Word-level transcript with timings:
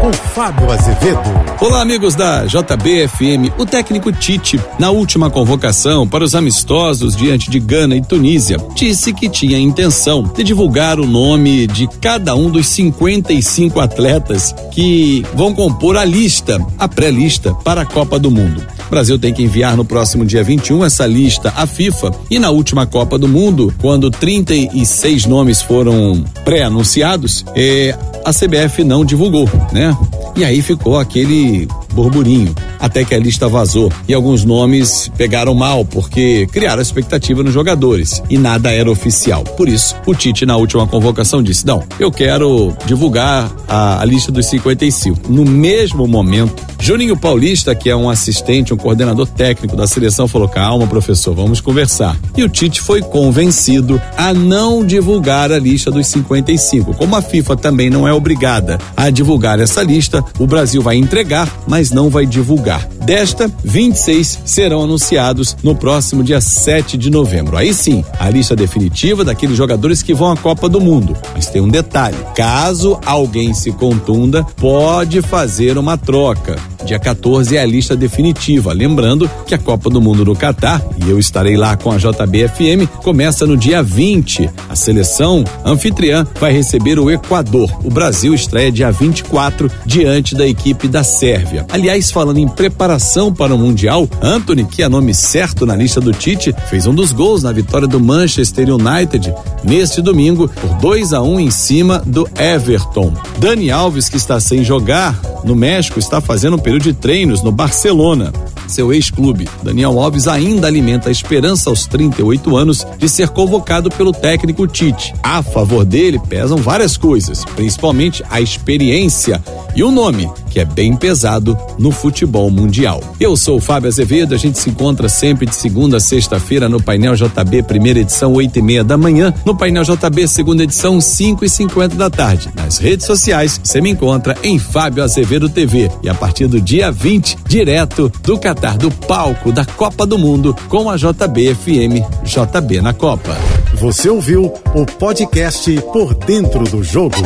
com 0.00 0.12
Fábio 0.12 0.70
Azevedo. 0.72 1.20
Olá, 1.60 1.82
amigos 1.82 2.14
da 2.14 2.46
JBFM. 2.46 3.52
O 3.58 3.66
técnico 3.66 4.10
Tite, 4.10 4.58
na 4.78 4.90
última 4.90 5.28
convocação 5.28 6.08
para 6.08 6.24
os 6.24 6.34
amistosos 6.34 7.14
diante 7.14 7.50
de 7.50 7.60
Gana 7.60 7.94
e 7.94 8.00
Tunísia, 8.00 8.56
disse 8.74 9.12
que 9.12 9.28
tinha 9.28 9.58
intenção 9.58 10.22
de 10.22 10.42
divulgar 10.42 10.98
o 10.98 11.06
nome 11.06 11.66
de 11.66 11.86
cada 12.00 12.34
um 12.34 12.48
dos 12.50 12.66
55 12.68 13.78
atletas 13.78 14.54
que 14.72 15.22
vão 15.34 15.54
compor 15.54 15.98
a 15.98 16.04
lista, 16.04 16.58
a 16.78 16.88
pré-lista 16.88 17.52
para 17.52 17.82
a 17.82 17.86
Copa 17.86 18.18
do 18.18 18.30
Mundo. 18.30 18.66
O 18.86 18.90
Brasil 18.90 19.18
tem 19.18 19.34
que 19.34 19.42
enviar 19.42 19.76
no 19.76 19.84
próximo 19.84 20.24
dia 20.24 20.42
21 20.42 20.84
essa 20.84 21.06
lista 21.06 21.52
à 21.56 21.66
FIFA 21.66 22.10
e 22.30 22.38
na 22.38 22.50
última 22.50 22.86
Copa 22.86 23.18
do 23.18 23.28
Mundo, 23.28 23.72
quando 23.80 24.10
36 24.10 25.26
nomes 25.26 25.60
foram 25.60 26.24
pré-anunciados, 26.44 27.44
eh, 27.54 27.94
a 28.24 28.32
CBF 28.32 28.84
não 28.84 29.04
divulgou, 29.04 29.48
né? 29.72 29.96
E 30.36 30.44
aí 30.44 30.62
ficou 30.62 30.98
aquele 30.98 31.68
burburinho, 32.02 32.54
até 32.78 33.04
que 33.04 33.14
a 33.14 33.18
lista 33.18 33.48
vazou 33.48 33.92
e 34.08 34.14
alguns 34.14 34.44
nomes 34.44 35.10
pegaram 35.16 35.54
mal 35.54 35.84
porque 35.84 36.46
criaram 36.50 36.80
expectativa 36.80 37.42
nos 37.42 37.52
jogadores 37.52 38.22
e 38.30 38.38
nada 38.38 38.72
era 38.72 38.90
oficial. 38.90 39.44
Por 39.44 39.68
isso, 39.68 39.94
o 40.06 40.14
Tite 40.14 40.46
na 40.46 40.56
última 40.56 40.86
convocação 40.86 41.42
disse: 41.42 41.66
"Não, 41.66 41.82
eu 41.98 42.10
quero 42.10 42.74
divulgar 42.86 43.50
a, 43.68 44.00
a 44.00 44.04
lista 44.04 44.32
dos 44.32 44.46
55". 44.46 45.30
No 45.30 45.44
mesmo 45.44 46.06
momento, 46.06 46.64
Juninho 46.78 47.16
Paulista, 47.16 47.74
que 47.74 47.90
é 47.90 47.96
um 47.96 48.08
assistente, 48.08 48.72
um 48.72 48.76
coordenador 48.76 49.26
técnico 49.26 49.76
da 49.76 49.86
seleção, 49.86 50.26
falou: 50.26 50.48
"Calma, 50.48 50.86
professor, 50.86 51.34
vamos 51.34 51.60
conversar". 51.60 52.16
E 52.36 52.42
o 52.42 52.48
Tite 52.48 52.80
foi 52.80 53.02
convencido 53.02 54.00
a 54.16 54.32
não 54.32 54.84
divulgar 54.84 55.52
a 55.52 55.58
lista 55.58 55.90
dos 55.90 56.06
55. 56.06 56.94
Como 56.94 57.14
a 57.14 57.22
FIFA 57.22 57.56
também 57.56 57.90
não 57.90 58.08
é 58.08 58.12
obrigada 58.12 58.78
a 58.96 59.10
divulgar 59.10 59.60
essa 59.60 59.82
lista, 59.82 60.24
o 60.38 60.46
Brasil 60.46 60.82
vai 60.82 60.96
entregar, 60.96 61.48
mas 61.90 61.92
não 61.92 62.08
vai 62.08 62.24
divulgar. 62.24 62.86
Desta, 63.04 63.50
26 63.64 64.40
serão 64.44 64.82
anunciados 64.82 65.56
no 65.62 65.74
próximo 65.74 66.22
dia 66.22 66.40
7 66.40 66.96
de 66.96 67.10
novembro. 67.10 67.56
Aí 67.56 67.74
sim, 67.74 68.04
a 68.18 68.30
lista 68.30 68.54
definitiva 68.56 69.24
daqueles 69.24 69.56
jogadores 69.56 70.02
que 70.02 70.14
vão 70.14 70.30
à 70.30 70.36
Copa 70.36 70.68
do 70.68 70.80
Mundo. 70.80 71.16
Mas 71.34 71.48
tem 71.48 71.60
um 71.60 71.68
detalhe: 71.68 72.16
caso 72.34 72.98
alguém 73.04 73.52
se 73.52 73.72
contunda, 73.72 74.44
pode 74.56 75.20
fazer 75.20 75.76
uma 75.76 75.98
troca. 75.98 76.56
Dia 76.84 76.98
14 76.98 77.56
é 77.56 77.60
a 77.60 77.66
lista 77.66 77.94
definitiva. 77.96 78.72
Lembrando 78.72 79.30
que 79.46 79.54
a 79.54 79.58
Copa 79.58 79.90
do 79.90 80.00
Mundo 80.00 80.24
no 80.24 80.34
Catar, 80.34 80.82
e 81.04 81.10
eu 81.10 81.18
estarei 81.18 81.56
lá 81.56 81.76
com 81.76 81.90
a 81.90 81.96
JBFM, 81.96 82.86
começa 83.02 83.46
no 83.46 83.56
dia 83.56 83.82
20. 83.82 84.50
A 84.68 84.76
seleção 84.76 85.44
anfitriã 85.64 86.26
vai 86.38 86.52
receber 86.52 86.98
o 86.98 87.10
Equador. 87.10 87.70
O 87.84 87.90
Brasil 87.90 88.34
estreia 88.34 88.72
dia 88.72 88.90
24 88.90 89.70
diante 89.84 90.34
da 90.34 90.46
equipe 90.46 90.88
da 90.88 91.04
Sérvia. 91.04 91.66
Aliás, 91.70 92.10
falando 92.10 92.38
em 92.38 92.48
preparação 92.48 93.32
para 93.32 93.54
o 93.54 93.58
Mundial, 93.58 94.08
Anthony, 94.22 94.64
que 94.64 94.82
é 94.82 94.88
nome 94.88 95.14
certo 95.14 95.66
na 95.66 95.76
lista 95.76 96.00
do 96.00 96.12
Tite, 96.12 96.54
fez 96.68 96.86
um 96.86 96.94
dos 96.94 97.12
gols 97.12 97.42
na 97.42 97.52
vitória 97.52 97.86
do 97.86 98.00
Manchester 98.00 98.68
United 98.70 99.32
neste 99.62 100.00
domingo 100.00 100.48
por 100.48 100.74
2 100.76 101.12
a 101.12 101.22
1 101.22 101.32
um 101.32 101.40
em 101.40 101.50
cima 101.50 102.02
do 102.04 102.28
Everton. 102.38 103.12
Dani 103.38 103.70
Alves, 103.70 104.08
que 104.08 104.16
está 104.16 104.40
sem 104.40 104.64
jogar 104.64 105.20
no 105.44 105.54
México, 105.54 105.98
está 105.98 106.20
fazendo 106.20 106.56
um 106.56 106.60
período 106.60 106.82
de 106.82 106.94
treinos 106.94 107.42
no 107.42 107.52
Barcelona 107.52 108.32
seu 108.70 108.92
ex-clube. 108.92 109.48
Daniel 109.62 110.00
Alves 110.00 110.28
ainda 110.28 110.66
alimenta 110.66 111.08
a 111.08 111.12
esperança 111.12 111.68
aos 111.68 111.86
38 111.86 112.56
anos 112.56 112.86
de 112.96 113.08
ser 113.08 113.28
convocado 113.28 113.90
pelo 113.90 114.12
técnico 114.12 114.66
Tite. 114.66 115.12
A 115.22 115.42
favor 115.42 115.84
dele 115.84 116.18
pesam 116.18 116.58
várias 116.58 116.96
coisas, 116.96 117.44
principalmente 117.44 118.24
a 118.30 118.40
experiência 118.40 119.42
e 119.74 119.82
o 119.82 119.90
nome, 119.90 120.30
que 120.50 120.60
é 120.60 120.64
bem 120.64 120.94
pesado 120.96 121.56
no 121.78 121.90
futebol 121.90 122.50
mundial. 122.50 123.00
Eu 123.18 123.36
sou 123.36 123.56
o 123.56 123.60
Fábio 123.60 123.88
Azevedo, 123.88 124.34
a 124.34 124.38
gente 124.38 124.58
se 124.58 124.68
encontra 124.68 125.08
sempre 125.08 125.46
de 125.46 125.54
segunda 125.54 125.96
a 125.96 126.00
sexta-feira 126.00 126.68
no 126.68 126.82
Painel 126.82 127.14
JB, 127.14 127.62
primeira 127.62 128.00
edição, 128.00 128.32
oito 128.34 128.58
e 128.58 128.62
meia 128.62 128.84
da 128.84 128.98
manhã, 128.98 129.32
no 129.46 129.56
Painel 129.56 129.84
JB, 129.84 130.26
segunda 130.28 130.64
edição, 130.64 131.00
cinco 131.00 131.44
e 131.44 131.48
cinquenta 131.48 131.94
da 131.94 132.10
tarde. 132.10 132.50
Nas 132.54 132.78
redes 132.78 133.06
sociais, 133.06 133.60
você 133.62 133.80
me 133.80 133.90
encontra 133.90 134.36
em 134.42 134.58
Fábio 134.58 135.04
Azevedo 135.04 135.48
TV 135.48 135.90
e 136.02 136.08
a 136.08 136.14
partir 136.14 136.48
do 136.48 136.60
dia 136.60 136.90
20, 136.90 137.38
direto 137.46 138.12
do 138.22 138.38
Catar, 138.38 138.76
do 138.76 138.90
palco 138.90 139.52
da 139.52 139.64
Copa 139.64 140.04
do 140.04 140.18
Mundo 140.18 140.56
com 140.68 140.90
a 140.90 140.96
JBFM 140.96 142.04
JB 142.24 142.80
na 142.80 142.92
Copa. 142.92 143.36
Você 143.74 144.08
ouviu 144.08 144.52
o 144.74 144.84
podcast 144.84 145.72
Por 145.92 146.14
Dentro 146.14 146.64
do 146.64 146.82
Jogo. 146.82 147.16